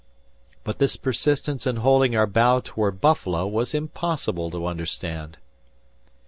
[0.63, 5.37] But this persistence in holding our bow toward Buffalo was impossible to understand!